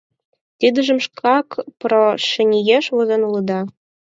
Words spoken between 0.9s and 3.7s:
шкак прошениеш возен улыда.